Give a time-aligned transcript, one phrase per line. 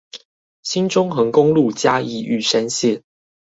[0.63, 3.03] 新中橫公路嘉義玉山線